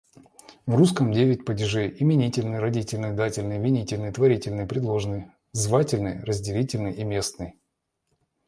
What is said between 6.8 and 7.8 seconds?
и местный.